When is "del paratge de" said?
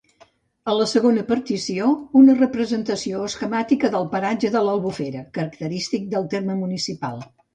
3.97-4.65